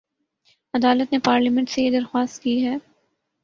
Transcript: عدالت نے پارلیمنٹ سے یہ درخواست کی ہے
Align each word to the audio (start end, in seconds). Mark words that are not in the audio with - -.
عدالت 0.73 1.11
نے 1.13 1.19
پارلیمنٹ 1.19 1.69
سے 1.69 1.81
یہ 1.81 1.91
درخواست 1.91 2.41
کی 2.43 2.65
ہے 2.65 2.75